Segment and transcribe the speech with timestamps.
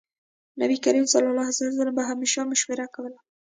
[0.61, 1.13] نبي کريم ص
[1.97, 3.17] به همېش مشوره کوله.